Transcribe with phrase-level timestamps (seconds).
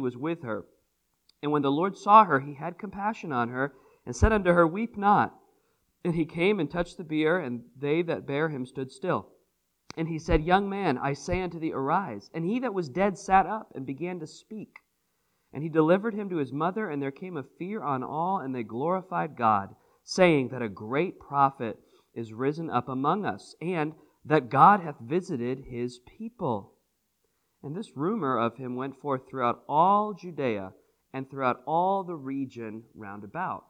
[0.00, 0.64] was with her.
[1.42, 4.66] And when the Lord saw her, he had compassion on her, and said unto her,
[4.66, 5.34] Weep not.
[6.04, 9.28] And he came and touched the bier, and they that bare him stood still.
[9.96, 12.30] And he said, Young man, I say unto thee, arise.
[12.34, 14.76] And he that was dead sat up and began to speak.
[15.52, 18.54] And he delivered him to his mother, and there came a fear on all, and
[18.54, 19.74] they glorified God,
[20.04, 21.78] saying that a great prophet
[22.14, 23.94] is risen up among us, and
[24.24, 26.75] that God hath visited his people.
[27.62, 30.72] And this rumor of him went forth throughout all Judea
[31.12, 33.64] and throughout all the region round about.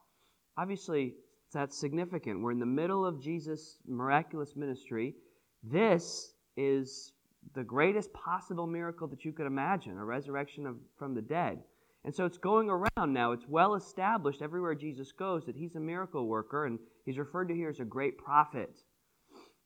[0.59, 1.15] Obviously,
[1.53, 2.43] that's significant.
[2.43, 5.15] We're in the middle of Jesus' miraculous ministry.
[5.63, 7.13] This is
[7.55, 11.63] the greatest possible miracle that you could imagine a resurrection of, from the dead.
[12.05, 13.33] And so it's going around now.
[13.33, 17.55] It's well established everywhere Jesus goes that he's a miracle worker, and he's referred to
[17.55, 18.71] here as a great prophet.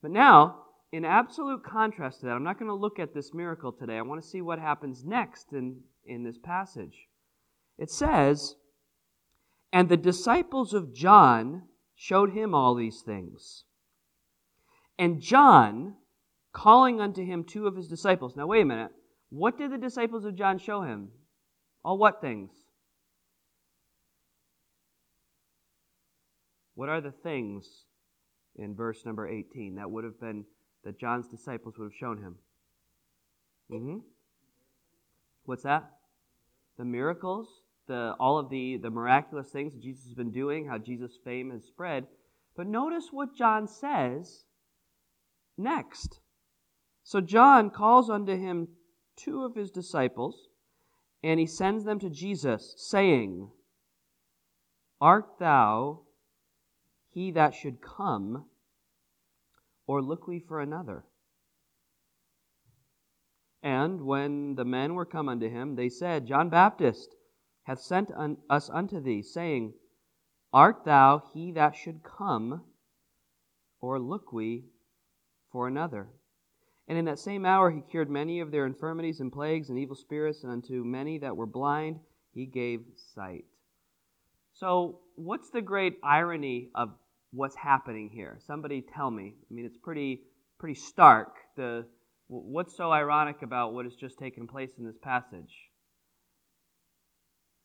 [0.02, 3.72] But now, in absolute contrast to that, I'm not going to look at this miracle
[3.72, 3.96] today.
[3.96, 7.06] I want to see what happens next in, in this passage.
[7.78, 8.56] It says,
[9.72, 11.62] And the disciples of John
[11.94, 13.64] showed him all these things.
[14.98, 15.94] And John,
[16.52, 18.36] calling unto him two of his disciples.
[18.36, 18.90] Now, wait a minute.
[19.30, 21.10] What did the disciples of John show him?
[21.84, 22.50] All what things?
[26.74, 27.84] What are the things
[28.56, 30.44] in verse number 18 that would have been
[30.84, 32.36] that John's disciples would have shown him?
[33.70, 33.98] Mm-hmm.
[35.44, 35.90] What's that?
[36.78, 37.48] The miracles,
[37.86, 41.50] the all of the, the miraculous things that Jesus has been doing, how Jesus' fame
[41.50, 42.06] has spread.
[42.56, 44.44] But notice what John says
[45.56, 46.20] next.
[47.02, 48.68] So John calls unto him
[49.16, 50.48] two of his disciples,
[51.22, 53.50] and he sends them to Jesus, saying,
[55.00, 56.00] Art thou
[57.10, 58.44] he that should come,
[59.90, 61.02] or look we for another?
[63.60, 67.16] And when the men were come unto him, they said, John Baptist
[67.64, 69.74] hath sent un- us unto thee, saying,
[70.52, 72.62] Art thou he that should come,
[73.80, 74.66] or look we
[75.50, 76.06] for another?
[76.86, 79.96] And in that same hour he cured many of their infirmities and plagues and evil
[79.96, 81.98] spirits, and unto many that were blind
[82.32, 83.44] he gave sight.
[84.52, 86.90] So, what's the great irony of
[87.32, 88.38] what's happening here?
[88.46, 89.34] Somebody tell me.
[89.50, 90.22] I mean, it's pretty
[90.58, 91.36] pretty stark.
[91.56, 91.86] The
[92.28, 95.52] what's so ironic about what has just taken place in this passage?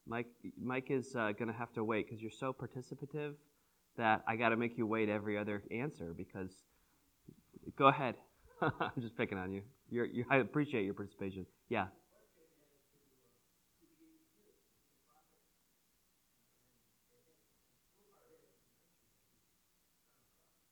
[0.07, 0.27] Mike,
[0.61, 3.33] Mike is uh, going to have to wait because you're so participative
[3.97, 6.51] that I got to make you wait every other answer because.
[7.77, 8.15] Go ahead.
[8.61, 9.63] I'm just picking on you.
[9.89, 10.25] You're, you.
[10.29, 11.45] I appreciate your participation.
[11.67, 11.87] Yeah.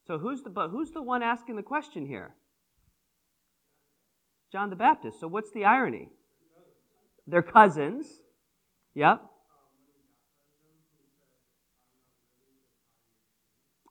[0.06, 2.36] So who's the but who's the one asking the question here?
[4.52, 5.20] John the Baptist.
[5.20, 6.10] So what's the irony?
[7.26, 8.06] They're cousins.
[8.96, 9.22] Yep.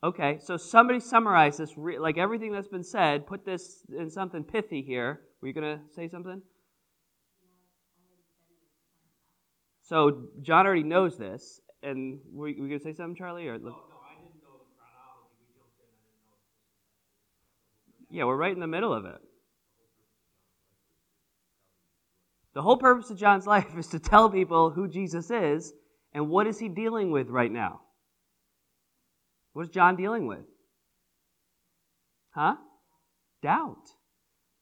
[0.05, 4.83] Okay, so somebody summarize this, like everything that's been said, put this in something pithy
[4.83, 5.21] here.
[5.41, 6.43] Were you going to say something?
[9.83, 13.47] So John already knows this, and were you, going to say something, Charlie?
[13.47, 13.59] Or
[18.13, 19.19] Yeah, we're right in the middle of it.
[22.55, 25.73] The whole purpose of John's life is to tell people who Jesus is
[26.13, 27.81] and what is he dealing with right now.
[29.55, 30.45] What is John dealing with?
[32.35, 32.57] Huh?
[33.43, 33.89] Doubt.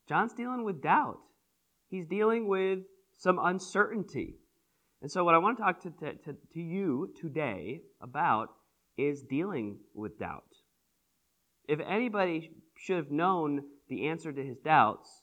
[0.09, 1.19] John's dealing with doubt.
[1.89, 2.81] He's dealing with
[3.19, 4.37] some uncertainty.
[5.03, 8.51] And so, what I want to talk to, to, to, to you today about
[8.97, 10.45] is dealing with doubt.
[11.69, 15.23] If anybody should have known the answer to his doubts,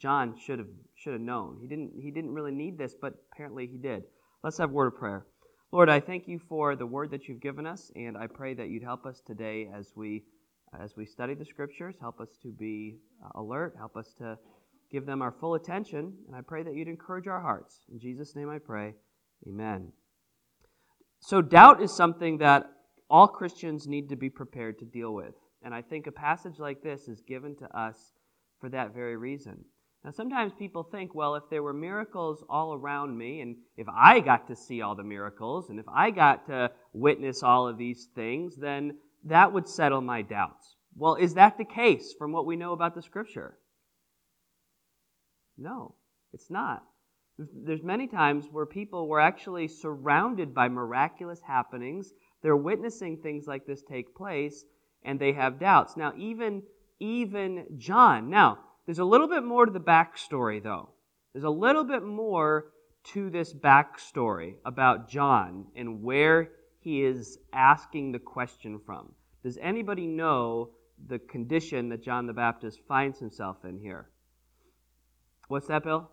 [0.00, 1.58] John should have should have known.
[1.60, 4.02] He didn't he didn't really need this, but apparently he did.
[4.42, 5.26] Let's have word of prayer.
[5.70, 8.68] Lord, I thank you for the word that you've given us, and I pray that
[8.68, 10.24] you'd help us today as we
[10.80, 14.36] as we study the scriptures, help us to be uh, alert, help us to
[14.90, 17.80] give them our full attention, and I pray that you'd encourage our hearts.
[17.92, 18.94] In Jesus' name I pray.
[19.46, 19.92] Amen.
[21.20, 22.70] So doubt is something that
[23.08, 25.34] all Christians need to be prepared to deal with.
[25.62, 28.12] And I think a passage like this is given to us
[28.60, 29.64] for that very reason.
[30.04, 34.20] Now, sometimes people think, well, if there were miracles all around me, and if I
[34.20, 38.08] got to see all the miracles, and if I got to witness all of these
[38.14, 40.76] things, then that would settle my doubts.
[40.96, 43.58] Well, is that the case from what we know about the scripture?
[45.56, 45.96] No,
[46.32, 46.84] it's not.
[47.36, 52.12] There's many times where people were actually surrounded by miraculous happenings.
[52.42, 54.64] They're witnessing things like this take place,
[55.02, 55.96] and they have doubts.
[55.96, 56.62] Now, even,
[57.00, 60.90] even John, now, there's a little bit more to the backstory, though.
[61.32, 62.72] There's a little bit more
[63.12, 66.50] to this backstory about John and where
[66.80, 69.12] he is asking the question from.
[69.42, 70.70] Does anybody know
[71.06, 74.08] the condition that John the Baptist finds himself in here?
[75.48, 76.10] What's that, Bill?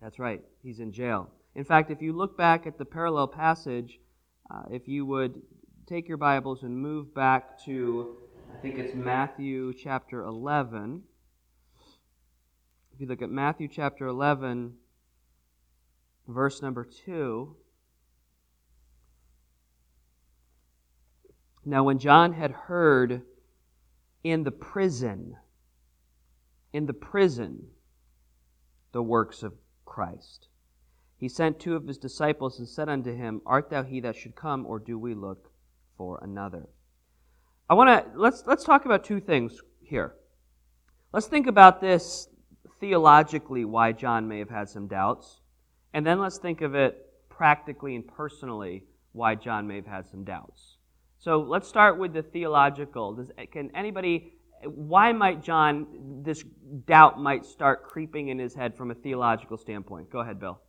[0.00, 0.42] That's right.
[0.62, 1.30] He's in jail.
[1.54, 3.98] In fact, if you look back at the parallel passage,
[4.50, 5.40] uh, if you would
[5.86, 8.16] take your Bibles and move back to,
[8.50, 11.02] I think it's Matthew chapter 11.
[12.94, 14.72] If you look at Matthew chapter 11,
[16.26, 17.54] verse number 2.
[21.66, 23.20] Now, when John had heard
[24.22, 25.36] in the prison,
[26.72, 27.66] in the prison,
[28.92, 29.52] the works of
[29.84, 30.48] Christ,
[31.18, 34.34] he sent two of his disciples and said unto him, Art thou he that should
[34.34, 35.50] come, or do we look
[35.96, 36.68] for another?
[37.68, 40.14] I want to let's let's talk about two things here.
[41.12, 42.28] Let's think about this
[42.80, 45.40] theologically why John may have had some doubts,
[45.92, 50.24] and then let's think of it practically and personally why John may have had some
[50.24, 50.76] doubts.
[51.18, 53.14] So let's start with the theological.
[53.14, 56.44] Does, can anybody, why might John, this
[56.86, 60.10] doubt might start creeping in his head from a theological standpoint?
[60.10, 60.60] Go ahead, Bill.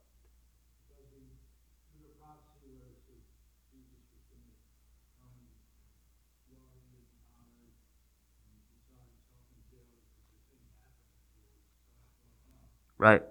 [13.05, 13.21] Right.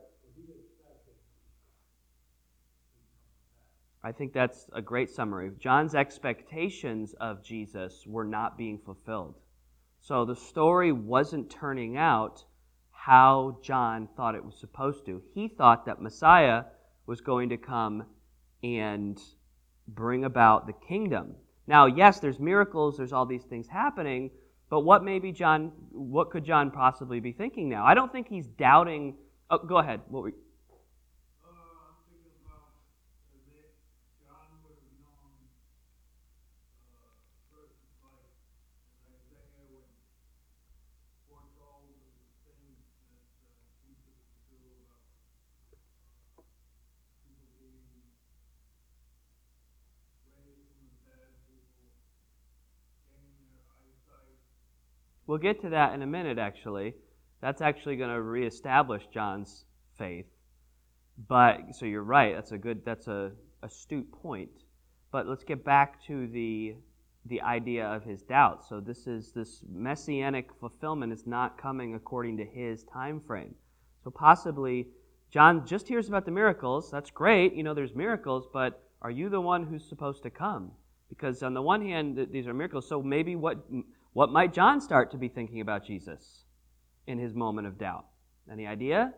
[4.04, 5.50] I think that's a great summary.
[5.58, 9.34] John's expectations of Jesus were not being fulfilled.
[10.00, 12.44] So the story wasn't turning out
[12.92, 15.20] how John thought it was supposed to.
[15.34, 16.62] He thought that Messiah
[17.06, 18.04] was going to come
[18.62, 19.20] and
[19.88, 21.34] bring about the kingdom.
[21.66, 24.30] Now, yes, there's miracles, there's all these things happening,
[24.70, 27.84] but what maybe John what could John possibly be thinking now?
[27.84, 29.16] I don't think he's doubting
[29.50, 30.00] Oh, go ahead.
[30.08, 30.32] What were
[55.26, 56.94] We'll get to that in a minute, actually.
[57.44, 59.66] That's actually going to reestablish John's
[59.98, 60.24] faith.
[61.28, 62.34] But so you're right.
[62.34, 62.82] That's a good.
[62.86, 63.32] That's a
[63.62, 64.48] astute point.
[65.12, 66.76] But let's get back to the
[67.26, 68.64] the idea of his doubt.
[68.66, 73.54] So this is this messianic fulfillment is not coming according to his time frame.
[74.04, 74.88] So possibly
[75.30, 76.90] John just hears about the miracles.
[76.90, 77.52] That's great.
[77.54, 80.70] You know, there's miracles, but are you the one who's supposed to come?
[81.10, 82.88] Because on the one hand, these are miracles.
[82.88, 83.58] So maybe what
[84.14, 86.43] what might John start to be thinking about Jesus
[87.06, 88.06] in his moment of doubt?
[88.50, 89.12] Any idea?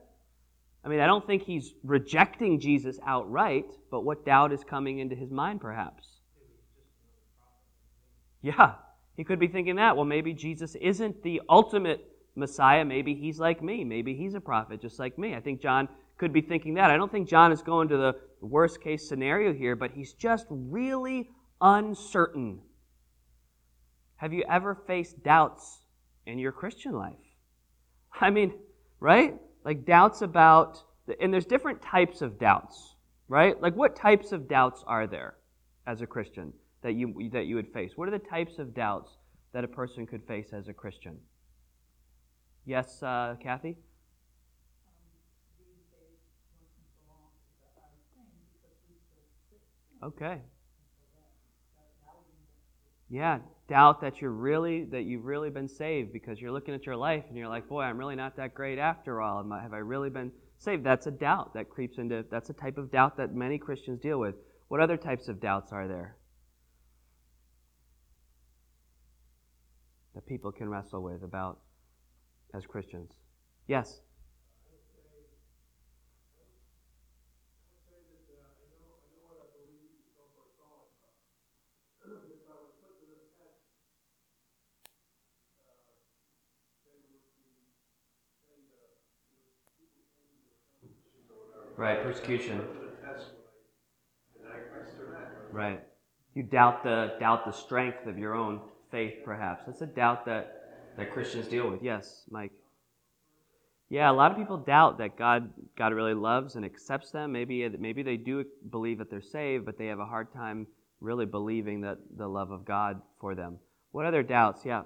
[0.84, 5.16] I mean, I don't think he's rejecting Jesus outright, but what doubt is coming into
[5.16, 6.06] his mind, perhaps?
[8.42, 8.74] Yeah,
[9.16, 9.96] he could be thinking that.
[9.96, 12.06] Well, maybe Jesus isn't the ultimate
[12.36, 12.84] Messiah.
[12.84, 13.82] Maybe he's like me.
[13.82, 15.34] Maybe he's a prophet just like me.
[15.34, 16.90] I think John could be thinking that.
[16.90, 20.46] I don't think John is going to the worst case scenario here, but he's just
[20.50, 21.30] really
[21.60, 22.60] uncertain
[24.16, 25.82] have you ever faced doubts
[26.26, 27.14] in your Christian life?
[28.20, 28.54] I mean,
[29.00, 29.34] right?
[29.64, 30.82] Like doubts about,
[31.20, 32.96] and there's different types of doubts,
[33.28, 33.60] right?
[33.60, 35.34] Like what types of doubts are there
[35.86, 37.92] as a Christian that you, that you would face?
[37.96, 39.10] What are the types of doubts
[39.52, 41.18] that a person could face as a Christian?
[42.64, 43.76] Yes, uh, Kathy?
[50.02, 50.40] Okay.
[53.08, 56.96] Yeah, doubt that you're really that you've really been saved because you're looking at your
[56.96, 59.42] life and you're like, boy, I'm really not that great after all.
[59.60, 60.84] Have I really been saved?
[60.84, 62.24] That's a doubt that creeps into.
[62.30, 64.34] That's a type of doubt that many Christians deal with.
[64.68, 66.16] What other types of doubts are there
[70.14, 71.58] that people can wrestle with about
[72.54, 73.10] as Christians?
[73.68, 74.00] Yes.
[91.76, 92.62] Right, persecution.
[95.52, 95.82] Right.
[96.34, 99.64] You doubt the doubt the strength of your own faith, perhaps.
[99.66, 101.82] That's a doubt that, that Christians deal with.
[101.82, 102.52] Yes, Mike.
[103.88, 107.32] Yeah, a lot of people doubt that God God really loves and accepts them.
[107.32, 110.66] Maybe maybe they do believe that they're saved, but they have a hard time
[111.00, 113.58] really believing that the love of God for them.
[113.92, 114.64] What other doubts?
[114.64, 114.82] Yeah.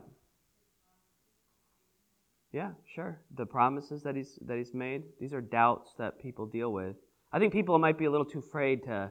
[2.52, 3.20] Yeah, sure.
[3.36, 6.96] The promises that he's that he's made, these are doubts that people deal with.
[7.32, 9.10] I think people might be a little too afraid to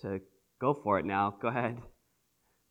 [0.00, 0.20] to
[0.60, 1.36] go for it now.
[1.42, 1.76] Go ahead.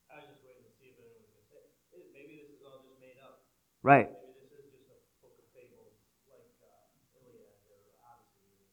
[0.10, 2.66] I was just waiting to see if anyone was going to say, maybe this is
[2.66, 3.46] all just made up.
[3.84, 4.10] Right.
[4.10, 5.94] Maybe this is just a book of fables
[6.26, 8.66] like uh, Iliad or Odyssey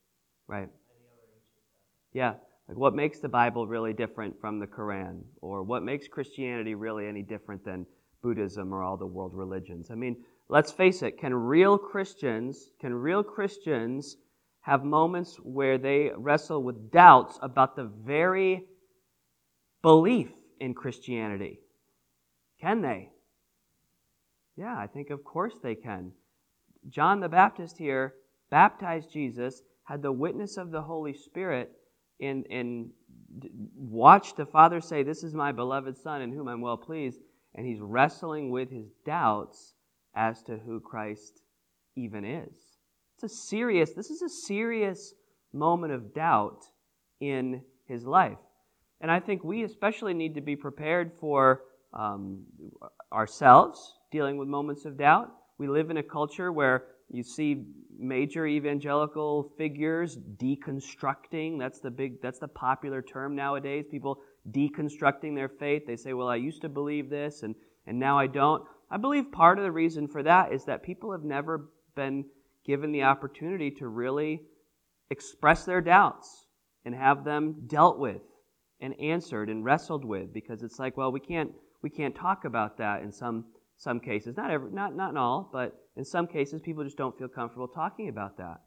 [0.48, 0.72] Right.
[0.72, 2.16] any other ancient text.
[2.16, 2.40] Yeah.
[2.64, 5.20] Like what makes the Bible really different from the Quran?
[5.44, 7.84] Or what makes Christianity really any different than
[8.22, 9.90] Buddhism or all the world religions?
[9.92, 14.16] I mean, let's face it, can real Christians, can real Christians
[14.60, 18.64] have moments where they wrestle with doubts about the very
[19.82, 21.60] belief in Christianity?
[22.60, 23.10] Can they?
[24.56, 26.12] Yeah, I think of course they can.
[26.88, 28.14] John the Baptist here
[28.50, 31.72] baptized Jesus, had the witness of the Holy Spirit,
[32.20, 32.90] and, and
[33.76, 37.20] watched the Father say, This is my beloved Son in whom I'm well pleased.
[37.54, 39.74] And he's wrestling with his doubts
[40.16, 41.42] as to who Christ
[41.94, 42.56] even is.
[43.14, 45.14] It's a serious, this is a serious
[45.52, 46.64] moment of doubt
[47.20, 48.38] in his life.
[49.00, 52.44] And I think we especially need to be prepared for um,
[53.12, 55.30] ourselves dealing with moments of doubt.
[55.58, 57.64] We live in a culture where you see
[57.98, 61.58] major evangelical figures deconstructing.
[61.58, 63.86] That's the big, that's the popular term nowadays.
[63.90, 64.18] People
[64.50, 65.86] deconstructing their faith.
[65.86, 67.54] They say, well, I used to believe this and,
[67.86, 68.64] and now I don't.
[68.90, 72.24] I believe part of the reason for that is that people have never been
[72.64, 74.42] given the opportunity to really
[75.10, 76.46] express their doubts
[76.84, 78.22] and have them dealt with
[78.80, 81.52] and answered and wrestled with because it's like, well, we can't
[81.82, 83.44] we can't talk about that in some
[83.76, 84.36] some cases.
[84.36, 87.68] Not every not not in all, but in some cases people just don't feel comfortable
[87.68, 88.60] talking about that.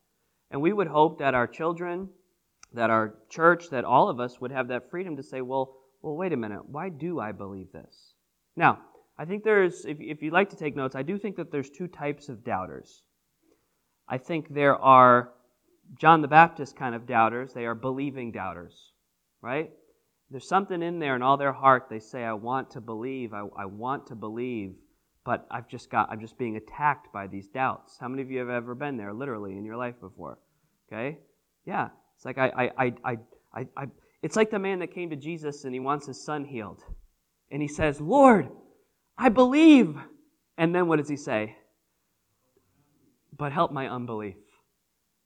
[0.52, 2.10] And we would hope that our children,
[2.74, 6.16] that our church, that all of us would have that freedom to say, well, well,
[6.16, 8.14] wait a minute, why do I believe this?
[8.56, 8.80] Now,
[9.20, 11.70] I think there's, if, if you'd like to take notes, I do think that there's
[11.70, 13.04] two types of doubters.
[14.08, 15.34] I think there are
[16.00, 18.94] John the Baptist kind of doubters, they are believing doubters,
[19.42, 19.72] right?
[20.32, 21.88] There's something in there in all their heart.
[21.90, 24.76] They say, I want to believe, I, I want to believe,
[25.26, 27.98] but I've just got, I'm just being attacked by these doubts.
[28.00, 30.38] How many of you have ever been there, literally, in your life before?
[30.88, 31.18] Okay?
[31.66, 31.90] Yeah.
[32.16, 33.18] It's like I, I, I,
[33.54, 33.86] I, I,
[34.22, 36.84] it's like the man that came to Jesus and he wants his son healed.
[37.52, 38.50] And he says, Lord,
[39.20, 39.98] I believe.
[40.58, 41.58] And then what does he say?
[43.38, 44.36] But help my unbelief.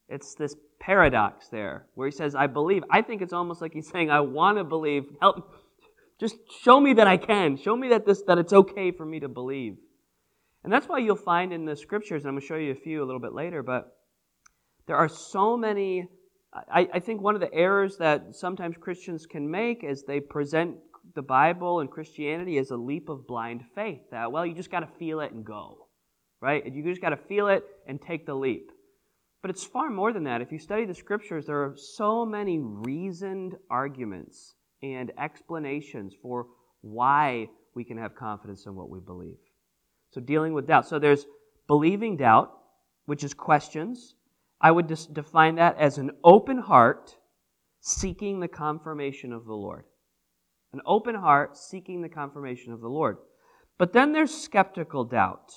[0.08, 2.82] It's this paradox there where he says, I believe.
[2.90, 5.04] I think it's almost like he's saying, I want to believe.
[5.20, 5.54] Help.
[6.20, 7.56] Just show me that I can.
[7.56, 9.76] Show me that this that it's okay for me to believe.
[10.62, 12.76] And that's why you'll find in the scriptures, and I'm going to show you a
[12.76, 13.96] few a little bit later, but
[14.86, 16.08] there are so many.
[16.52, 20.76] I, I think one of the errors that sometimes Christians can make is they present
[21.14, 24.00] the Bible and Christianity as a leap of blind faith.
[24.10, 25.86] That, well, you just got to feel it and go,
[26.40, 26.64] right?
[26.64, 28.70] You just got to feel it and take the leap.
[29.42, 30.40] But it's far more than that.
[30.40, 36.46] If you study the scriptures, there are so many reasoned arguments and explanations for
[36.80, 39.36] why we can have confidence in what we believe.
[40.10, 40.88] So, dealing with doubt.
[40.88, 41.26] So, there's
[41.66, 42.52] believing doubt,
[43.06, 44.14] which is questions.
[44.60, 47.16] I would define that as an open heart
[47.80, 49.84] seeking the confirmation of the Lord.
[50.74, 53.18] An open heart seeking the confirmation of the Lord.
[53.78, 55.52] But then there's skeptical doubt.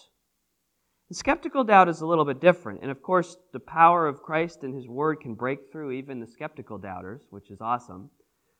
[1.09, 2.81] And skeptical doubt is a little bit different.
[2.83, 6.27] And of course, the power of Christ and His Word can break through even the
[6.27, 8.11] skeptical doubters, which is awesome.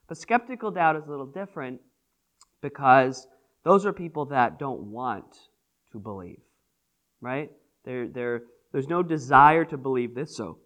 [0.08, 1.80] But skeptical doubt is a little different
[2.60, 3.28] because
[3.62, 5.36] those are people that don't want
[5.92, 6.40] to believe,
[7.20, 7.52] right?
[7.84, 10.58] They're, they're, there's no desire to believe this, so.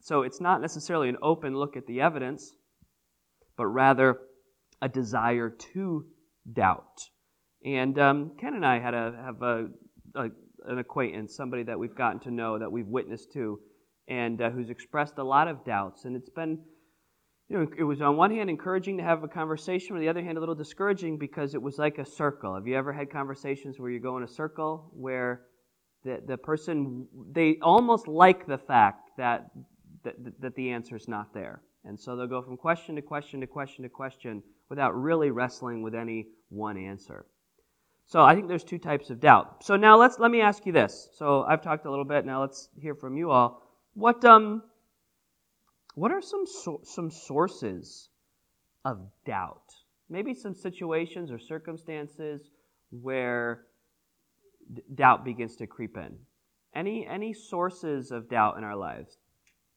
[0.00, 2.54] So it's not necessarily an open look at the evidence,
[3.58, 4.18] but rather
[4.82, 6.04] a desire to
[6.52, 7.00] doubt.
[7.64, 9.68] And um, Ken and I had a, have a,
[10.16, 10.24] a,
[10.66, 13.60] an acquaintance, somebody that we've gotten to know, that we've witnessed to,
[14.08, 16.04] and uh, who's expressed a lot of doubts.
[16.04, 16.58] And it's been,
[17.48, 20.22] you know, it was on one hand encouraging to have a conversation, on the other
[20.22, 22.56] hand, a little discouraging because it was like a circle.
[22.56, 25.42] Have you ever had conversations where you go in a circle where
[26.04, 29.50] the, the person, they almost like the fact that,
[30.04, 31.62] that, that the answer is not there.
[31.84, 35.82] And so they'll go from question to question to question to question without really wrestling
[35.82, 37.26] with any one answer.
[38.06, 39.64] So I think there's two types of doubt.
[39.64, 41.08] So now let's let me ask you this.
[41.14, 42.24] So I've talked a little bit.
[42.24, 43.62] Now let's hear from you all.
[43.94, 44.62] What um
[45.94, 48.08] what are some so, some sources
[48.84, 49.74] of doubt?
[50.08, 52.50] Maybe some situations or circumstances
[52.90, 53.64] where
[54.72, 56.18] d- doubt begins to creep in.
[56.74, 59.18] Any any sources of doubt in our lives?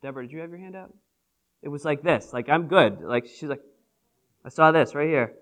[0.01, 0.91] Deborah, did you have your hand up?
[1.65, 2.31] It was like this.
[2.31, 3.01] Like I'm good.
[3.01, 3.63] Like she's like,
[4.45, 5.33] I saw this right here.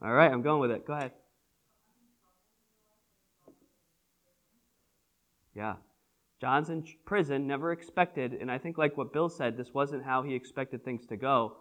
[0.00, 0.86] All right, I'm going with it.
[0.86, 1.12] Go ahead.
[5.54, 5.74] Yeah.
[6.40, 10.22] John's in prison, never expected, and I think, like what Bill said, this wasn't how
[10.22, 11.56] he expected things to go.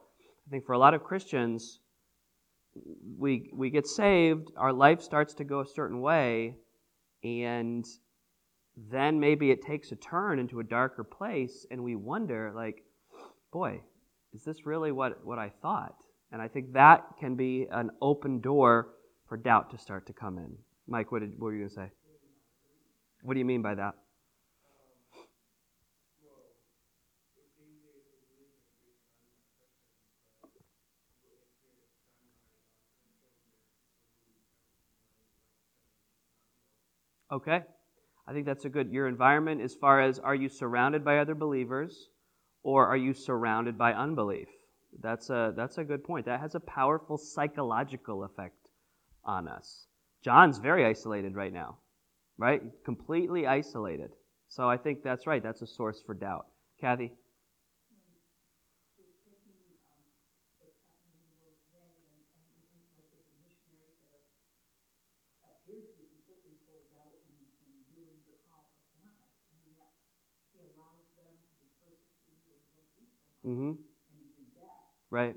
[0.47, 1.79] I think for a lot of Christians,
[3.15, 6.55] we, we get saved, our life starts to go a certain way,
[7.23, 7.85] and
[8.89, 12.83] then maybe it takes a turn into a darker place, and we wonder, like,
[13.51, 13.81] boy,
[14.33, 15.95] is this really what, what I thought?
[16.31, 18.89] And I think that can be an open door
[19.27, 20.55] for doubt to start to come in.
[20.87, 21.91] Mike, what, did, what were you going to say?
[23.23, 23.93] What do you mean by that?
[37.31, 37.61] Okay.
[38.27, 41.35] I think that's a good your environment as far as are you surrounded by other
[41.35, 42.09] believers
[42.63, 44.47] or are you surrounded by unbelief?
[45.01, 46.25] That's a that's a good point.
[46.25, 48.55] That has a powerful psychological effect
[49.25, 49.87] on us.
[50.23, 51.77] John's very isolated right now.
[52.37, 52.61] Right?
[52.83, 54.11] Completely isolated.
[54.49, 55.43] So I think that's right.
[55.43, 56.47] That's a source for doubt.
[56.79, 57.13] Kathy?
[73.45, 73.71] Mm-hmm.
[75.11, 75.35] Right.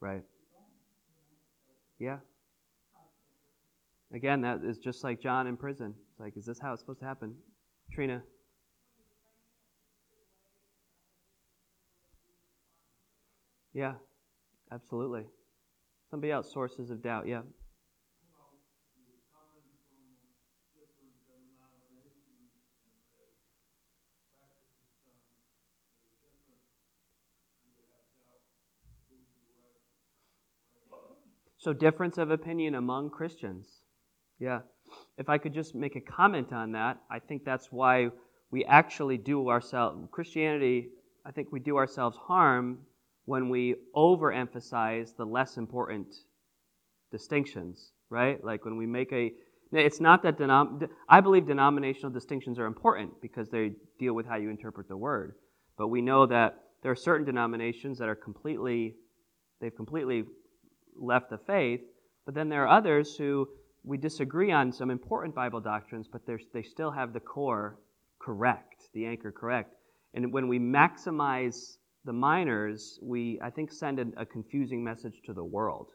[0.00, 0.22] Right.
[1.98, 2.16] Yeah.
[4.12, 5.94] Again, that is just like John in prison.
[6.10, 7.34] It's like, is this how it's supposed to happen?
[7.92, 8.22] Trina.
[13.74, 13.94] Yeah,
[14.72, 15.24] absolutely.
[16.10, 17.26] Somebody else, sources of doubt.
[17.26, 17.42] Yeah.
[31.64, 33.66] So, difference of opinion among Christians.
[34.38, 34.60] Yeah.
[35.16, 38.10] If I could just make a comment on that, I think that's why
[38.50, 40.88] we actually do ourselves, Christianity,
[41.24, 42.80] I think we do ourselves harm
[43.24, 46.08] when we overemphasize the less important
[47.10, 48.44] distinctions, right?
[48.44, 49.32] Like when we make a,
[49.72, 54.36] it's not that, denom, I believe denominational distinctions are important because they deal with how
[54.36, 55.36] you interpret the word.
[55.78, 58.96] But we know that there are certain denominations that are completely,
[59.62, 60.24] they've completely
[60.98, 61.80] left the faith,
[62.24, 63.48] but then there are others who
[63.82, 67.78] we disagree on some important Bible doctrines, but they still have the core
[68.18, 69.74] correct, the anchor correct.
[70.14, 75.44] And when we maximize the minors, we, I think, send a, confusing message to the
[75.44, 75.88] world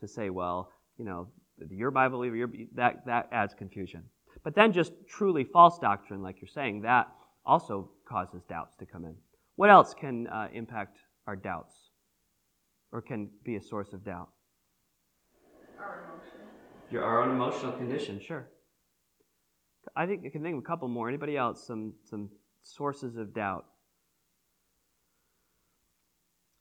[0.00, 1.28] to say, well, you know,
[1.70, 4.02] your Bible believer, your, that, that adds confusion.
[4.42, 7.08] But then just truly false doctrine, like you're saying, that
[7.44, 9.14] also causes doubts to come in.
[9.56, 11.89] What else can uh, impact our doubts?
[12.92, 14.28] Or can be a source of doubt?
[15.78, 16.40] Our emotion.
[16.90, 18.48] Your our own emotional condition, sure.
[19.96, 21.08] I think I can think of a couple more.
[21.08, 21.66] Anybody else?
[21.66, 22.30] Some some
[22.62, 23.64] sources of doubt.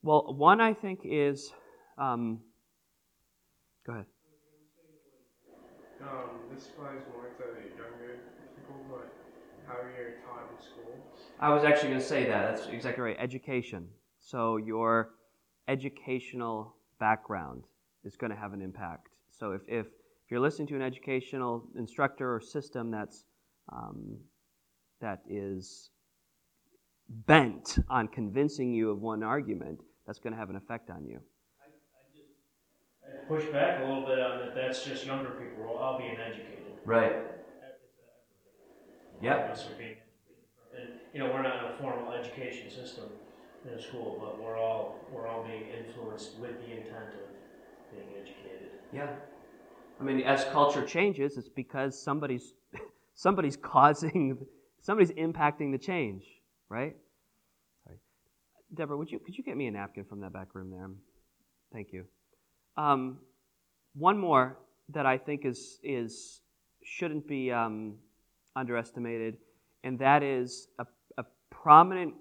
[0.01, 1.51] Well, one I think is.
[1.97, 2.39] Um,
[3.85, 4.05] go ahead.
[6.01, 7.43] Um, this applies more to
[7.77, 8.19] younger
[8.55, 9.13] people, but
[9.67, 10.95] how you're taught in school.
[11.39, 12.55] I was actually going to say that.
[12.55, 13.17] That's exactly right.
[13.19, 13.89] Education.
[14.19, 15.09] So your
[15.69, 17.63] educational background
[18.03, 19.07] is going to have an impact.
[19.29, 23.25] So if, if, if you're listening to an educational instructor or system that's
[23.71, 24.17] um,
[24.99, 25.91] that is
[27.27, 31.19] bent on convincing you of one argument, that's going to have an effect on you.
[31.61, 32.29] I, I just
[33.05, 34.55] I push back a little bit on that.
[34.55, 35.77] That's just younger people.
[35.79, 36.55] I'll be an educator.
[36.83, 37.15] Right.
[39.21, 39.57] Yep.
[40.75, 43.05] And you know, we're not in a formal education system
[43.65, 48.69] in school, but we're all we're all being influenced with the intent of being educated.
[48.93, 49.09] Yeah.
[49.99, 52.53] I mean, as culture changes, it's because somebody's
[53.15, 54.37] somebody's causing
[54.81, 56.23] somebody's impacting the change,
[56.69, 56.95] right?
[58.73, 60.89] Deborah, would you could you get me a napkin from that back room there?
[61.73, 62.05] Thank you.
[62.77, 63.19] Um,
[63.93, 64.57] one more
[64.89, 66.41] that I think is is
[66.83, 67.95] shouldn't be um,
[68.55, 69.37] underestimated,
[69.83, 70.85] and that is a,
[71.17, 72.13] a prominent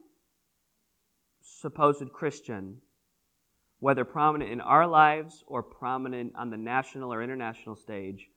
[1.56, 2.78] supposed Christian,
[3.80, 8.28] whether prominent in our lives or prominent on the national or international stage,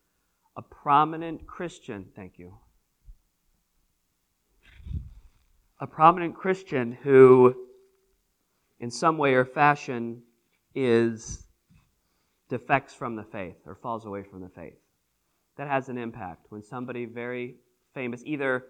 [0.56, 2.54] a prominent Christian, thank you,
[5.80, 7.56] a prominent Christian who,
[8.80, 10.22] in some way or fashion,
[10.76, 11.48] is
[12.50, 14.78] defects from the faith or falls away from the faith.
[15.58, 17.56] That has an impact when somebody very
[17.94, 18.66] famous either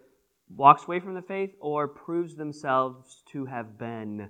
[0.56, 4.28] walks away from the faith or proves themselves to have been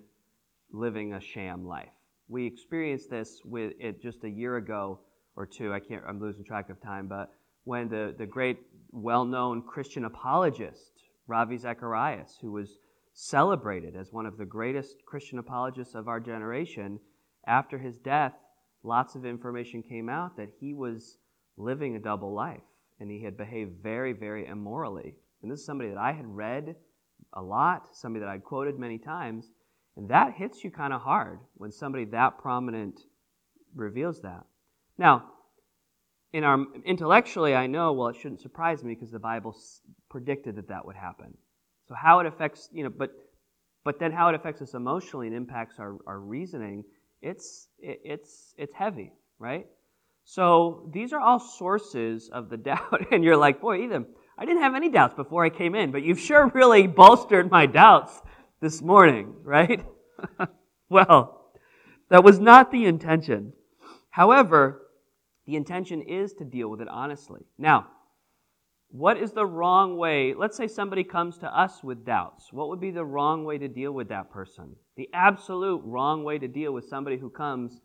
[0.72, 1.92] living a sham life.
[2.28, 5.00] We experienced this with it just a year ago
[5.36, 5.72] or two.
[5.72, 6.02] I can't.
[6.06, 7.32] I'm losing track of time, but
[7.64, 8.58] when the, the great,
[8.90, 10.92] well known Christian apologist,
[11.26, 12.78] Ravi Zacharias, who was
[13.14, 16.98] celebrated as one of the greatest Christian apologists of our generation,
[17.46, 18.32] after his death,
[18.82, 21.18] lots of information came out that he was
[21.56, 22.62] living a double life
[23.00, 25.16] and he had behaved very, very immorally.
[25.42, 26.76] And this is somebody that I had read
[27.32, 29.50] a lot, somebody that I'd quoted many times,
[29.96, 33.00] and that hits you kind of hard when somebody that prominent
[33.74, 34.44] reveals that.
[34.98, 35.24] Now,
[36.32, 39.54] in our intellectually, I know well it shouldn't surprise me because the Bible
[40.08, 41.36] predicted that that would happen.
[41.88, 43.10] So how it affects, you know, but
[43.84, 46.84] but then how it affects us emotionally and impacts our, our reasoning,
[47.20, 49.66] it's it, it's it's heavy, right?
[50.24, 54.06] So these are all sources of the doubt, and you're like, boy, Ethan,
[54.38, 57.66] I didn't have any doubts before I came in, but you've sure really bolstered my
[57.66, 58.20] doubts
[58.60, 59.84] this morning, right?
[60.88, 61.52] well,
[62.10, 63.52] that was not the intention.
[64.10, 64.82] However,
[65.46, 67.40] the intention is to deal with it honestly.
[67.58, 67.88] Now,
[68.92, 70.34] what is the wrong way?
[70.34, 72.52] Let's say somebody comes to us with doubts.
[72.52, 74.76] What would be the wrong way to deal with that person?
[74.96, 77.80] The absolute wrong way to deal with somebody who comes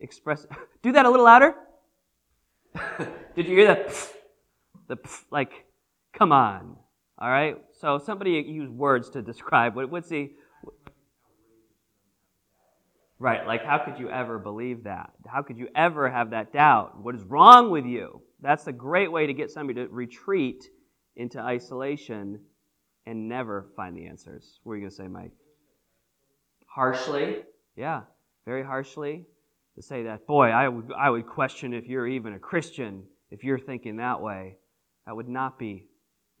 [0.00, 0.46] express.
[0.82, 1.54] Do that a little louder.
[3.36, 4.12] Did you hear that?
[4.88, 4.96] The
[5.30, 5.65] like,
[6.16, 6.76] come on.
[7.18, 7.56] All right.
[7.80, 10.30] So somebody use words to describe what, what's the
[13.18, 15.10] Right, like how could you ever believe that?
[15.26, 17.00] How could you ever have that doubt?
[17.00, 18.20] What is wrong with you?
[18.42, 20.68] That's a great way to get somebody to retreat
[21.16, 22.40] into isolation
[23.06, 24.60] and never find the answers.
[24.64, 25.32] What are you going to say, Mike?
[26.66, 27.44] Harshly?
[27.74, 28.02] Yeah,
[28.44, 29.24] very harshly.
[29.76, 33.44] To say that, boy, I would, I would question if you're even a Christian if
[33.44, 34.56] you're thinking that way.
[35.06, 35.86] That would not be,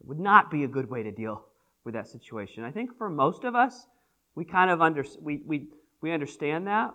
[0.02, 1.44] would not be a good way to deal
[1.84, 2.64] with that situation.
[2.64, 3.86] I think for most of us,
[4.34, 5.68] we kind of under, we, we,
[6.02, 6.94] we understand that,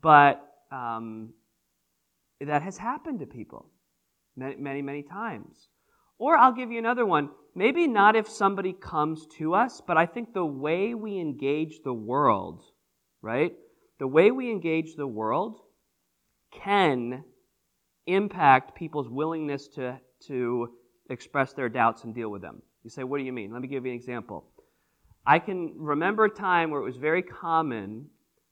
[0.00, 1.32] but um,
[2.40, 3.70] that has happened to people
[4.36, 5.68] many, many, many times.
[6.18, 7.30] Or I'll give you another one.
[7.54, 11.92] Maybe not if somebody comes to us, but I think the way we engage the
[11.92, 12.62] world,
[13.20, 13.52] right?
[13.98, 15.60] The way we engage the world
[16.52, 17.24] can
[18.06, 20.70] impact people's willingness to, to
[21.10, 22.62] express their doubts and deal with them.
[22.84, 23.52] You say, what do you mean?
[23.52, 24.44] Let me give you an example.
[25.24, 28.06] I can remember a time where it was very common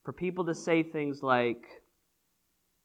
[0.04, 1.64] for people to say things like,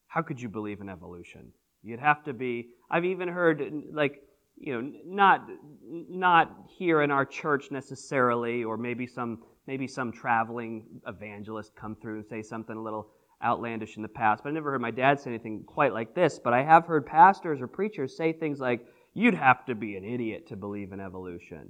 [0.08, 1.51] How could you believe in evolution?
[1.84, 4.23] You'd have to be, I've even heard, like,
[4.58, 5.47] you know, not,
[5.84, 12.15] not here in our church necessarily, or maybe some, maybe some traveling evangelist come through
[12.15, 13.10] and say something a little
[13.43, 14.43] outlandish in the past.
[14.43, 16.39] But I never heard my dad say anything quite like this.
[16.39, 20.04] But I have heard pastors or preachers say things like, You'd have to be an
[20.04, 21.69] idiot to believe in evolution.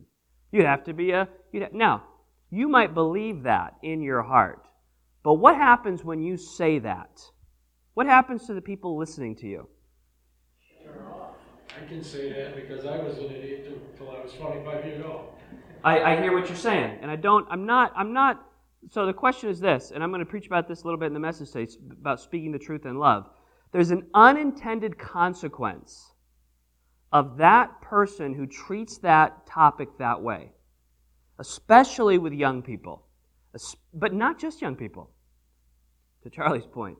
[0.51, 1.29] You'd have to be a.
[1.53, 2.03] You'd have, now,
[2.49, 4.67] you might believe that in your heart.
[5.23, 7.21] But what happens when you say that?
[7.93, 9.67] What happens to the people listening to you?
[11.79, 15.35] I can say that because I was an idiot until I was 25 years old.
[15.83, 17.45] I, I hear what you're saying, and I don't.
[17.51, 17.93] I'm not.
[17.95, 18.43] I'm not.
[18.89, 21.07] So the question is this, and I'm going to preach about this a little bit
[21.07, 23.29] in the message today about speaking the truth in love.
[23.71, 26.13] There's an unintended consequence
[27.11, 30.51] of that person who treats that topic that way,
[31.39, 33.05] especially with young people,
[33.93, 35.11] but not just young people.
[36.23, 36.97] To Charlie's point,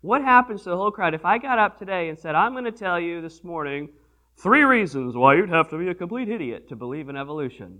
[0.00, 2.64] what happens to the whole crowd if I got up today and said, I'm going
[2.64, 3.88] to tell you this morning
[4.36, 7.78] three reasons why you'd have to be a complete idiot to believe in evolution?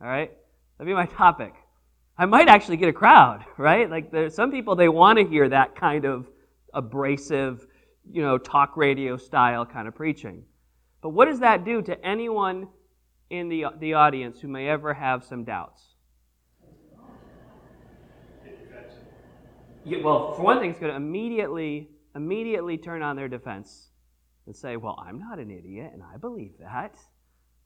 [0.00, 0.32] All right?
[0.78, 1.52] That'd be my topic.
[2.16, 3.88] I might actually get a crowd, right?
[3.88, 6.26] Like there's some people they want to hear that kind of
[6.74, 7.66] abrasive,
[8.10, 10.42] you know, talk radio style kind of preaching.
[11.00, 12.68] But what does that do to anyone
[13.30, 15.94] in the, the audience who may ever have some doubts?
[20.02, 23.88] Well, for one thing, it's going to immediately, immediately turn on their defense
[24.46, 26.96] and say, "Well, I'm not an idiot, and I believe that."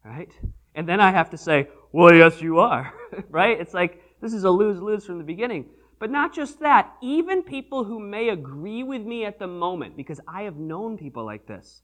[0.04, 0.30] Right?
[0.74, 2.94] And then I have to say, "Well, yes, you are."
[3.30, 3.60] right?
[3.60, 5.66] It's like this is a lose-lose from the beginning.
[5.98, 10.20] But not just that, even people who may agree with me at the moment, because
[10.28, 11.82] I have known people like this,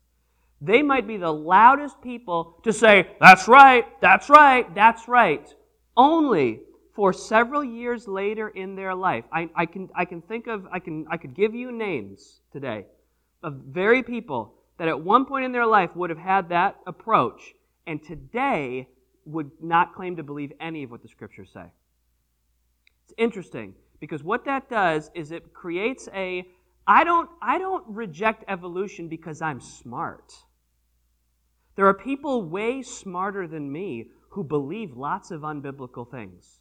[0.60, 5.52] they might be the loudest people to say, That's right, that's right, that's right,
[5.96, 6.60] only
[6.94, 9.24] for several years later in their life.
[9.32, 12.86] I, I, can, I can think of, I, can, I could give you names today
[13.42, 17.54] of very people that at one point in their life would have had that approach
[17.86, 18.88] and today
[19.24, 21.64] would not claim to believe any of what the scriptures say.
[23.04, 26.46] It's interesting because what that does is it creates a
[26.86, 30.32] I don't I don't reject evolution because I'm smart.
[31.76, 36.60] There are people way smarter than me who believe lots of unbiblical things.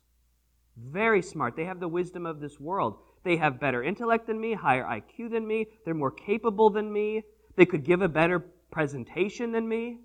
[0.77, 1.55] Very smart.
[1.55, 2.99] They have the wisdom of this world.
[3.23, 7.23] They have better intellect than me, higher IQ than me, they're more capable than me.
[7.55, 8.39] They could give a better
[8.71, 9.99] presentation than me.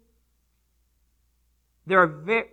[1.86, 2.48] There are very,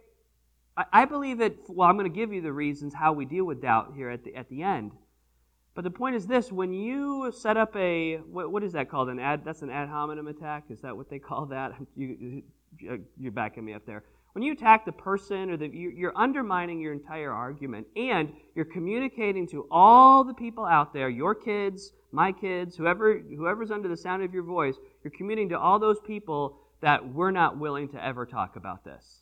[0.78, 3.62] I believe that, well, I'm going to give you the reasons how we deal with
[3.62, 4.92] doubt here at the, at the end.
[5.74, 9.10] But the point is this when you set up a, what, what is that called?
[9.10, 10.66] An ad, that's an ad hominem attack?
[10.70, 11.74] Is that what they call that?
[11.96, 12.44] You,
[13.20, 14.06] you're backing me up there.
[14.34, 19.46] When you attack the person or the, you're undermining your entire argument and you're communicating
[19.50, 24.24] to all the people out there, your kids, my kids, whoever, whoever's under the sound
[24.24, 28.26] of your voice, you're communicating to all those people that we're not willing to ever
[28.26, 29.22] talk about this.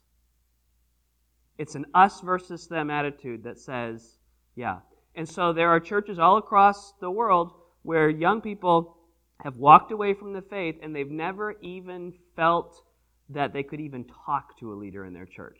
[1.57, 4.19] It's an us versus them attitude that says,
[4.55, 4.77] yeah.
[5.19, 7.51] And so there are churches all across the world
[7.81, 8.95] where young people
[9.43, 12.81] have walked away from the faith and they've never even felt
[13.27, 15.59] that they could even talk to a leader in their church.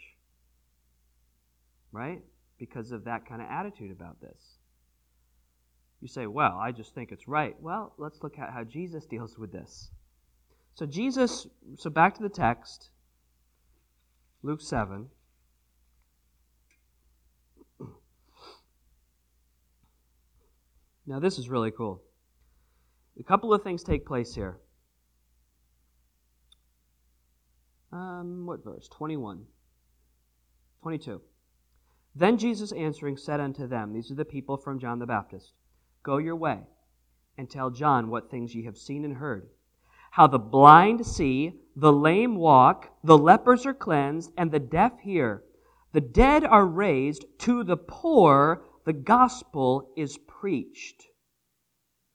[1.92, 2.22] Right?
[2.58, 4.42] Because of that kind of attitude about this.
[6.00, 7.62] You say, well, I just think it's right.
[7.62, 9.92] Well, let's look at how Jesus deals with this.
[10.76, 12.92] So, Jesus, so back to the text,
[14.42, 15.10] Luke 7.
[21.10, 22.04] Now, this is really cool.
[23.20, 24.60] A couple of things take place here.
[27.92, 28.88] Um, what verse?
[28.90, 29.44] 21.
[30.84, 31.20] 22.
[32.14, 35.54] Then Jesus answering said unto them, These are the people from John the Baptist
[36.04, 36.60] Go your way,
[37.40, 39.50] and tell John what things ye have seen and heard.
[40.12, 45.44] How the blind see, the lame walk, the lepers are cleansed, and the deaf hear.
[45.92, 51.04] The dead are raised, to the poor the gospel is preached.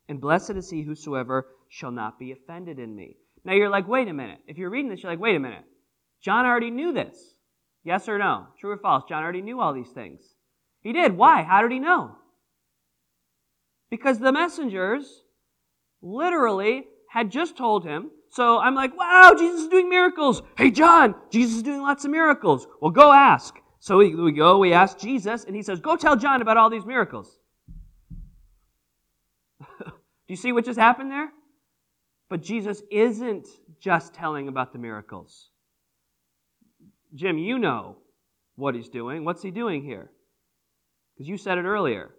[0.09, 3.17] And blessed is he whosoever shall not be offended in me.
[3.45, 4.39] Now you're like, wait a minute.
[4.47, 5.65] If you're reading this, you're like, wait a minute.
[6.23, 7.35] John already knew this.
[7.85, 8.47] Yes or no?
[8.59, 9.05] True or false?
[9.09, 10.23] John already knew all these things.
[10.81, 11.17] He did.
[11.17, 11.43] Why?
[11.43, 12.17] How did he know?
[13.91, 15.23] Because the messengers
[16.03, 18.11] literally had just told him.
[18.31, 20.43] So I'm like, wow, Jesus is doing miracles.
[20.57, 22.67] Hey, John, Jesus is doing lots of miracles.
[22.81, 23.55] Well, go ask.
[23.85, 26.71] So we, we go, we ask Jesus, and he says, go tell John about all
[26.71, 27.39] these miracles.
[29.79, 29.93] Do
[30.27, 31.29] you see what just happened there?
[32.31, 33.47] But Jesus isn't
[33.79, 35.51] just telling about the miracles.
[37.15, 37.99] Jim, you know
[38.57, 39.23] what he's doing.
[39.23, 40.11] What's he doing here?
[41.15, 42.15] Because you said it earlier.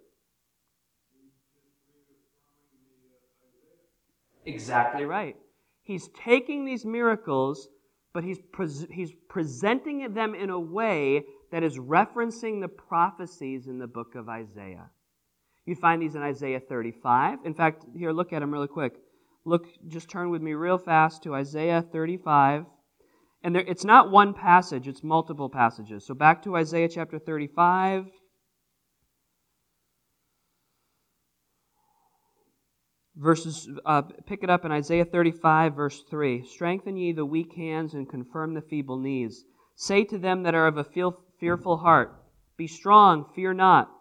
[4.46, 5.36] Exactly right.
[5.82, 7.70] He's taking these miracles,
[8.14, 13.80] but he's, pre- he's presenting them in a way that is referencing the prophecies in
[13.80, 14.90] the book of Isaiah.
[15.66, 17.40] You find these in Isaiah 35.
[17.46, 18.94] In fact, here, look at them really quick.
[19.46, 22.66] Look, just turn with me real fast to Isaiah 35.
[23.44, 26.06] And there, it's not one passage, it's multiple passages.
[26.06, 28.06] So back to Isaiah chapter 35.
[33.18, 36.46] Verses, uh, pick it up in Isaiah 35, verse 3.
[36.46, 39.46] Strengthen ye the weak hands and confirm the feeble knees.
[39.76, 40.84] Say to them that are of a
[41.46, 42.12] fearful heart,
[42.58, 43.92] Be strong, fear not.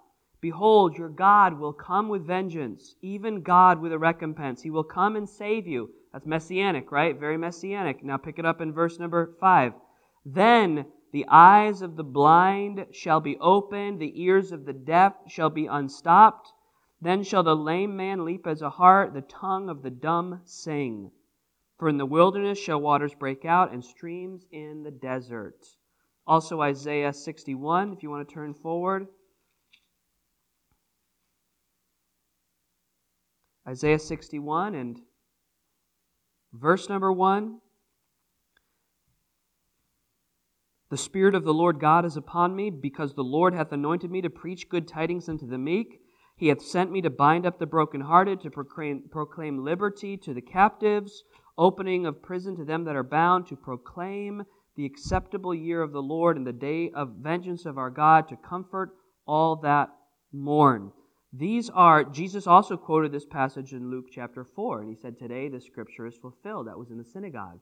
[0.40, 4.62] Behold, your God will come with vengeance, even God with a recompense.
[4.62, 5.90] He will come and save you.
[6.10, 7.20] That's messianic, right?
[7.20, 8.02] Very messianic.
[8.02, 9.74] Now pick it up in verse number 5.
[10.24, 15.50] Then the eyes of the blind shall be opened, the ears of the deaf shall
[15.50, 16.50] be unstopped.
[17.02, 21.10] Then shall the lame man leap as a hart, the tongue of the dumb sing.
[21.78, 25.58] For in the wilderness shall waters break out, and streams in the desert.
[26.26, 29.06] Also, Isaiah 61, if you want to turn forward.
[33.68, 35.00] Isaiah 61 and
[36.52, 37.58] verse number 1.
[40.90, 44.22] The Spirit of the Lord God is upon me, because the Lord hath anointed me
[44.22, 46.00] to preach good tidings unto the meek.
[46.36, 50.42] He hath sent me to bind up the brokenhearted, to proclaim, proclaim liberty to the
[50.42, 51.24] captives,
[51.56, 54.44] opening of prison to them that are bound, to proclaim
[54.76, 58.36] the acceptable year of the Lord and the day of vengeance of our God, to
[58.36, 58.90] comfort
[59.26, 59.88] all that
[60.32, 60.92] mourn.
[61.32, 65.48] These are, Jesus also quoted this passage in Luke chapter 4, and he said, Today
[65.48, 66.68] the scripture is fulfilled.
[66.68, 67.58] That was in the synagogue.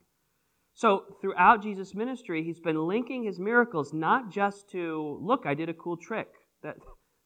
[0.75, 5.69] So, throughout Jesus' ministry, he's been linking his miracles not just to, look, I did
[5.69, 6.29] a cool trick.
[6.63, 6.77] That,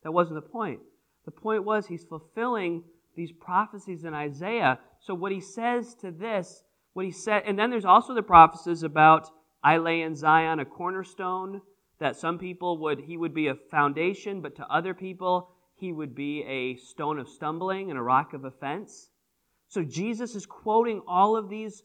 [0.02, 0.80] that wasn't the point.
[1.24, 2.82] The point was he's fulfilling
[3.16, 4.78] these prophecies in Isaiah.
[5.00, 8.82] So, what he says to this, what he said, and then there's also the prophecies
[8.82, 9.28] about,
[9.66, 11.60] I lay in Zion a cornerstone,
[11.98, 16.14] that some people would, he would be a foundation, but to other people, he would
[16.14, 19.10] be a stone of stumbling and a rock of offense.
[19.66, 21.82] So Jesus is quoting all of these,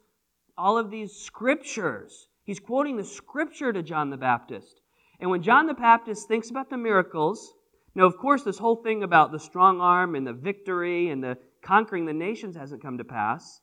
[0.55, 2.27] all of these scriptures.
[2.43, 4.79] He's quoting the scripture to John the Baptist.
[5.19, 7.51] And when John the Baptist thinks about the miracles,
[7.95, 11.35] now of course this whole thing about the strong arm and the victory and the
[11.63, 13.59] conquering the nations hasn't come to pass,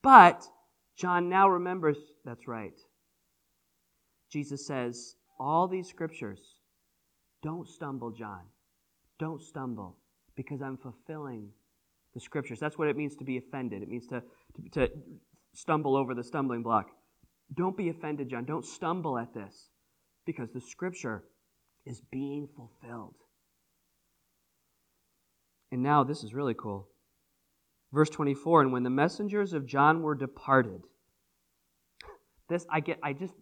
[0.00, 0.42] but
[0.96, 2.80] John now remembers that's right.
[4.32, 6.40] Jesus says, All these scriptures,
[7.42, 8.42] don't stumble, John.
[9.18, 9.98] Don't stumble
[10.36, 11.50] because I'm fulfilling
[12.14, 12.58] the scriptures.
[12.58, 13.82] That's what it means to be offended.
[13.82, 14.22] It means to,
[14.72, 14.92] to, to
[15.54, 16.86] stumble over the stumbling block.
[17.54, 18.44] Don't be offended, John.
[18.44, 19.68] Don't stumble at this
[20.24, 21.24] because the scripture
[21.84, 23.16] is being fulfilled.
[25.70, 26.88] And now this is really cool.
[27.92, 30.82] Verse 24, and when the messengers of John were departed,
[32.48, 33.34] this I get I just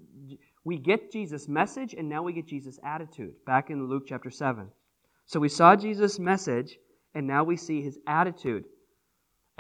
[0.64, 4.68] we get Jesus' message and now we get Jesus' attitude back in Luke chapter 7.
[5.26, 6.76] So we saw Jesus' message
[7.14, 8.64] and now we see his attitude.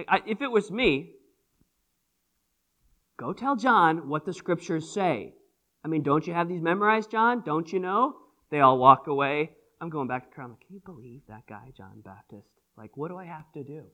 [0.08, 1.12] I, if it was me,
[3.18, 5.34] go tell John what the scriptures say.
[5.84, 7.42] I mean, don't you have these memorized, John?
[7.44, 8.14] Don't you know?
[8.50, 9.50] They all walk away.
[9.80, 10.56] I'm going back to Crown.
[10.66, 12.48] Can you believe that guy, John Baptist?
[12.76, 13.84] Like, what do I have to do?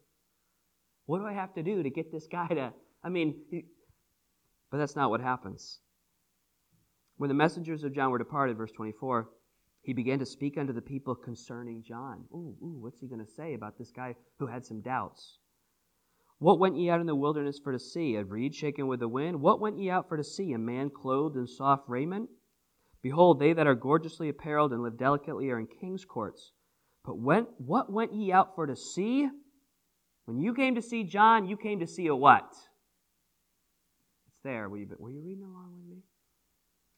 [1.07, 2.73] What do I have to do to get this guy to?
[3.05, 3.37] I mean,
[4.71, 5.79] but that's not what happens.
[7.17, 9.29] When the messengers of John were departed, verse 24,
[9.83, 12.25] he began to speak unto the people concerning John.
[12.33, 15.39] Ooh, ooh, what's he going to say about this guy who had some doubts?
[16.39, 18.17] What went ye out in the wilderness for to see?
[18.17, 19.41] A reed shaken with the wind?
[19.41, 20.53] What went ye out for to see?
[20.53, 22.29] A man clothed in soft raiment?
[23.03, 26.53] Behold, they that are gorgeously apparelled and live delicately are in king's courts.
[27.05, 29.29] But when, what went ye out for to see?
[30.27, 32.51] When you came to see John, you came to see a what?
[34.27, 34.69] It's there.
[34.69, 36.03] Were you, were you reading along with me?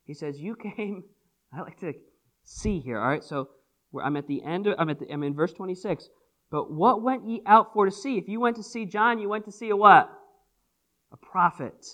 [0.09, 1.05] He says, You came,
[1.53, 1.93] I like to
[2.43, 3.23] see here, all right?
[3.23, 3.51] So
[4.03, 6.09] I'm at the end, of, I'm, at the, I'm in verse 26.
[6.51, 8.17] But what went ye out for to see?
[8.17, 10.11] If you went to see John, you went to see a what?
[11.13, 11.87] A prophet.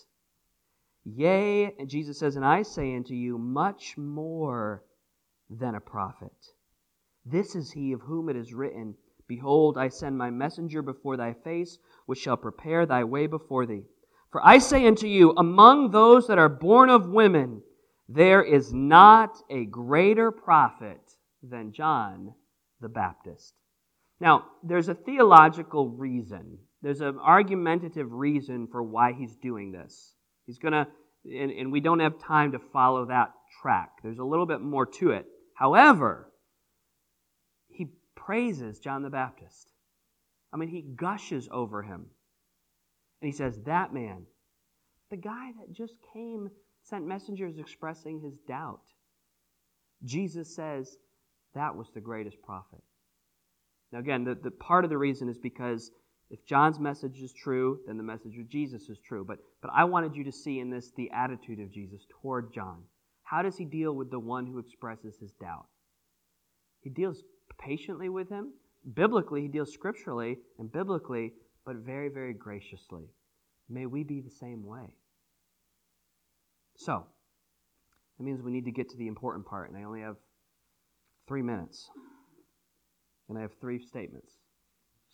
[1.05, 4.85] Yea, and Jesus says, And I say unto you, much more
[5.51, 6.33] than a prophet.
[7.27, 8.95] This is he of whom it is written,
[9.27, 13.85] Behold, I send my messenger before thy face, which shall prepare thy way before thee.
[14.31, 17.63] For I say unto you, among those that are born of women,
[18.09, 21.01] there is not a greater prophet
[21.43, 22.35] than John
[22.81, 23.55] the Baptist.
[24.21, 30.15] Now, there's a theological reason, there's an argumentative reason for why he's doing this.
[30.47, 30.87] He's going to,
[31.25, 33.91] and, and we don't have time to follow that track.
[34.03, 35.25] There's a little bit more to it.
[35.55, 36.31] However,
[37.69, 39.73] he praises John the Baptist.
[40.53, 42.07] I mean, he gushes over him.
[43.23, 44.27] And he says, That man,
[45.11, 46.51] the guy that just came
[46.85, 48.83] sent messengers expressing his doubt.
[50.05, 50.97] Jesus says
[51.55, 52.83] that was the greatest prophet.
[53.93, 55.91] Now, again, the, the part of the reason is because
[56.31, 59.25] if John's message is true, then the message of Jesus is true.
[59.25, 62.83] But, but I wanted you to see in this the attitude of Jesus toward John.
[63.23, 65.67] How does he deal with the one who expresses his doubt?
[66.81, 67.23] He deals
[67.59, 68.53] patiently with him.
[68.95, 71.33] Biblically, he deals scripturally and biblically,
[71.65, 73.05] but very, very graciously.
[73.71, 74.93] May we be the same way.
[76.77, 77.07] So,
[78.19, 80.17] that means we need to get to the important part, and I only have
[81.27, 81.91] three minutes.
[83.29, 84.33] And I have three statements.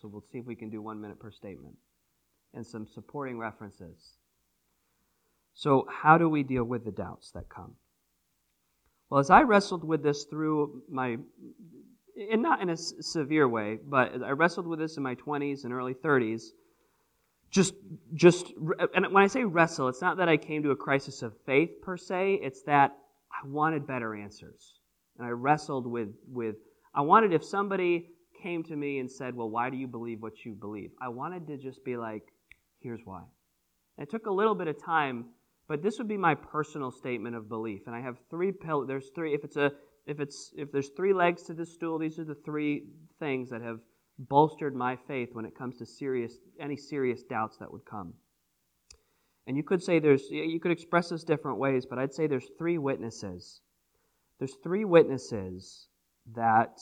[0.01, 1.77] So we'll see if we can do one minute per statement
[2.55, 4.17] and some supporting references.
[5.55, 7.75] So, how do we deal with the doubts that come?
[9.09, 11.19] Well, as I wrestled with this through my,
[12.31, 15.73] and not in a severe way, but I wrestled with this in my 20s and
[15.73, 16.43] early 30s,
[17.51, 17.75] just
[18.15, 18.53] just
[18.95, 21.71] and when I say wrestle, it's not that I came to a crisis of faith
[21.83, 22.97] per se, it's that
[23.33, 24.81] I wanted better answers.
[25.19, 26.57] And I wrestled with with
[26.95, 28.09] I wanted if somebody
[28.43, 31.47] came to me and said, "Well, why do you believe what you believe?" I wanted
[31.49, 32.23] to just be like,
[32.79, 33.25] "Here's why."
[33.97, 35.27] And it took a little bit of time,
[35.69, 37.83] but this would be my personal statement of belief.
[37.87, 38.89] And I have three pillars.
[38.89, 39.35] There's three.
[39.35, 39.73] If it's a
[40.07, 42.87] if it's if there's three legs to this stool, these are the three
[43.19, 43.81] things that have
[44.29, 48.13] bolstered my faith when it comes to serious any serious doubts that would come.
[49.47, 52.51] And you could say there's you could express this different ways, but I'd say there's
[52.59, 53.61] three witnesses.
[54.39, 55.89] There's three witnesses
[56.35, 56.79] that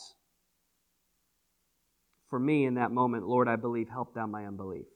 [2.28, 4.86] for me in that moment, Lord, I believe helped down my unbelief.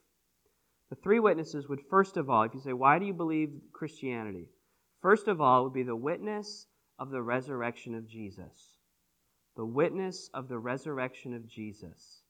[0.90, 4.48] The three witnesses would first of all, if you say, why do you believe Christianity?
[5.00, 6.66] First of all, would be the witness
[6.98, 8.76] of the resurrection of Jesus.
[9.56, 12.21] The witness of the resurrection of Jesus.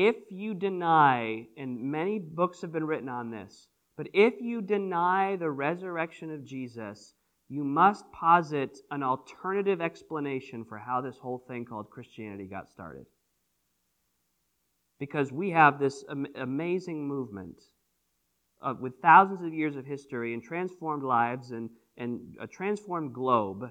[0.00, 5.34] If you deny, and many books have been written on this, but if you deny
[5.34, 7.14] the resurrection of Jesus,
[7.48, 13.06] you must posit an alternative explanation for how this whole thing called Christianity got started.
[15.00, 16.04] Because we have this
[16.36, 17.60] amazing movement
[18.62, 23.68] uh, with thousands of years of history and transformed lives and, and a transformed globe.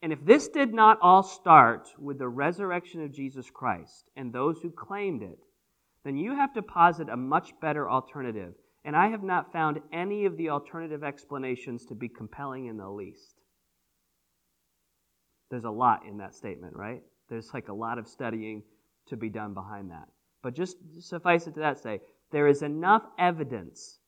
[0.00, 4.58] And if this did not all start with the resurrection of Jesus Christ and those
[4.62, 5.38] who claimed it,
[6.06, 8.54] then you have to posit a much better alternative.
[8.84, 12.88] And I have not found any of the alternative explanations to be compelling in the
[12.88, 13.40] least.
[15.50, 17.02] There's a lot in that statement, right?
[17.28, 18.62] There's like a lot of studying
[19.08, 20.06] to be done behind that.
[20.42, 22.00] But just suffice it to that say,
[22.30, 23.98] there is enough evidence.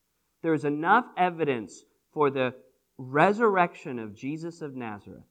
[0.42, 1.82] There is enough evidence
[2.12, 2.54] for the
[2.96, 5.24] resurrection of Jesus of Nazareth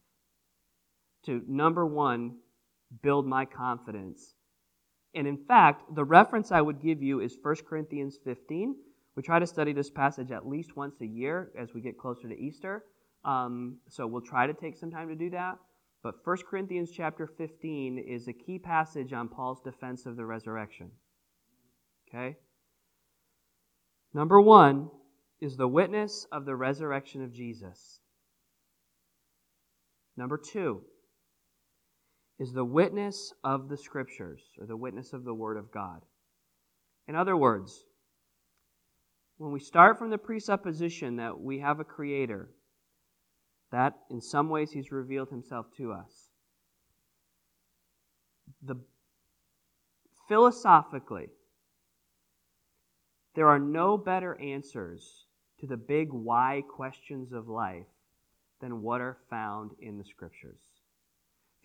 [1.24, 2.36] to, number one,
[3.02, 4.34] build my confidence.
[5.14, 8.76] And in fact, the reference I would give you is 1 Corinthians 15.
[9.16, 12.28] We try to study this passage at least once a year as we get closer
[12.28, 12.84] to Easter.
[13.24, 15.58] Um, so we'll try to take some time to do that.
[16.02, 20.90] But 1 Corinthians chapter 15 is a key passage on Paul's defense of the resurrection.
[22.08, 22.36] Okay?
[24.14, 24.90] Number one
[25.40, 28.00] is the witness of the resurrection of Jesus.
[30.16, 30.82] Number two
[32.38, 36.02] is the witness of the Scriptures, or the witness of the Word of God.
[37.08, 37.84] In other words,
[39.38, 42.48] when we start from the presupposition that we have a Creator,
[43.72, 46.30] that in some ways He's revealed Himself to us,
[48.62, 48.76] the
[50.28, 51.28] philosophically,
[53.34, 55.26] there are no better answers
[55.60, 57.86] to the big why questions of life
[58.60, 60.77] than what are found in the Scriptures.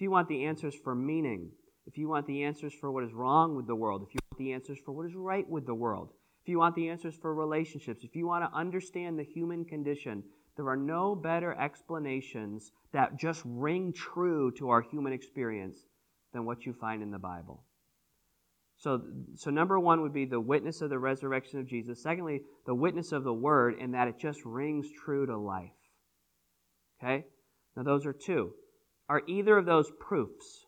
[0.03, 1.49] If you want the answers for meaning,
[1.87, 4.37] if you want the answers for what is wrong with the world, if you want
[4.37, 6.09] the answers for what is right with the world,
[6.43, 10.21] if you want the answers for relationships, if you want to understand the human condition,
[10.57, 15.77] there are no better explanations that just ring true to our human experience
[16.33, 17.63] than what you find in the Bible.
[18.75, 19.03] So,
[19.35, 22.03] so number one would be the witness of the resurrection of Jesus.
[22.03, 25.71] Secondly, the witness of the word, and that it just rings true to life.
[27.01, 27.23] Okay?
[27.77, 28.51] Now, those are two.
[29.09, 30.65] Are either of those proofs?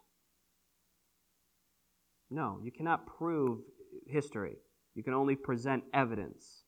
[2.29, 3.59] No, you cannot prove
[4.07, 4.57] history.
[4.95, 6.63] You can only present evidence.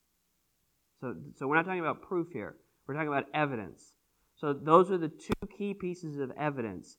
[1.00, 2.56] So, so we're not talking about proof here.
[2.86, 3.92] We're talking about evidence.
[4.36, 6.96] So those are the two key pieces of evidence.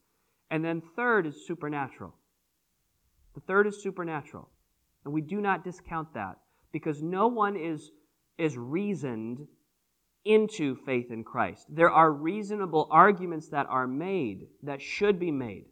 [0.51, 2.13] And then third is supernatural.
[3.35, 4.49] The third is supernatural.
[5.05, 6.37] And we do not discount that
[6.71, 7.91] because no one is,
[8.37, 9.47] is reasoned
[10.25, 11.65] into faith in Christ.
[11.69, 15.65] There are reasonable arguments that are made, that should be made.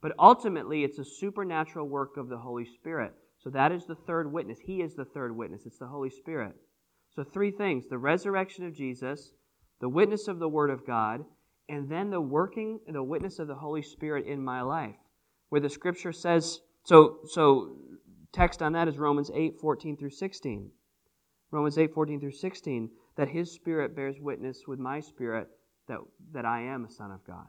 [0.00, 3.12] But ultimately, it's a supernatural work of the Holy Spirit.
[3.38, 4.58] So that is the third witness.
[4.58, 5.66] He is the third witness.
[5.66, 6.54] It's the Holy Spirit.
[7.14, 9.32] So, three things the resurrection of Jesus,
[9.80, 11.24] the witness of the Word of God,
[11.68, 14.96] and then the working, the witness of the Holy Spirit in my life.
[15.48, 17.76] Where the scripture says, so, so
[18.32, 20.70] text on that is Romans 8, 14 through 16.
[21.50, 25.48] Romans 8, 14 through 16 that his spirit bears witness with my spirit
[25.88, 25.98] that,
[26.32, 27.46] that I am a son of God.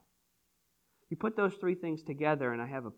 [1.10, 2.92] You put those three things together, and I have, a,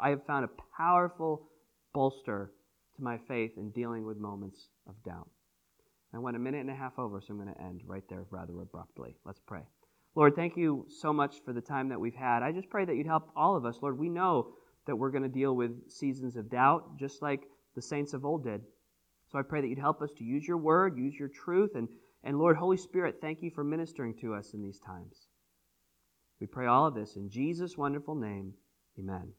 [0.00, 1.48] I have found a powerful
[1.94, 2.52] bolster
[2.96, 5.28] to my faith in dealing with moments of doubt.
[6.12, 8.24] I went a minute and a half over, so I'm going to end right there
[8.30, 9.16] rather abruptly.
[9.24, 9.62] Let's pray.
[10.14, 12.42] Lord, thank you so much for the time that we've had.
[12.42, 13.78] I just pray that you'd help all of us.
[13.82, 14.54] Lord, we know
[14.86, 17.42] that we're going to deal with seasons of doubt, just like
[17.76, 18.62] the saints of old did.
[19.30, 21.88] So I pray that you'd help us to use your word, use your truth, and,
[22.24, 25.28] and Lord, Holy Spirit, thank you for ministering to us in these times.
[26.40, 28.54] We pray all of this in Jesus' wonderful name.
[28.98, 29.32] Amen.